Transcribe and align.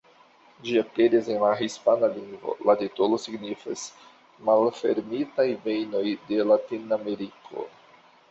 Ĝi 0.67 0.77
aperis 0.81 1.27
en 1.31 1.35
la 1.41 1.49
hispana 1.59 2.07
lingvo, 2.13 2.55
la 2.69 2.75
titolo 2.79 3.19
signifas: 3.25 3.83
"Malfermitaj 4.49 5.47
vejnoj 5.67 6.03
de 6.31 6.41
Latin-Ameriko". 6.53 7.67